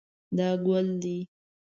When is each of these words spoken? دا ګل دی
دا 0.37 0.49
ګل 0.65 0.87
دی 1.01 1.17